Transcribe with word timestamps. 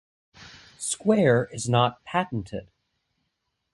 Square 0.79 1.49
is 1.53 1.69
not 1.69 2.03
patented. 2.05 2.71